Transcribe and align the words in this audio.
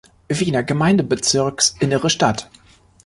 Wiener 0.29 0.63
Gemeindebezirks 0.63 1.75
Innere 1.79 2.09
Stadt. 2.09 2.49